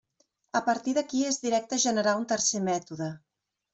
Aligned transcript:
A 0.59 0.61
partir 0.69 0.95
d'aquí 0.99 1.21
és 1.33 1.39
directe 1.45 1.79
generar 1.85 2.17
un 2.23 2.27
tercer 2.33 2.63
mètode. 2.71 3.11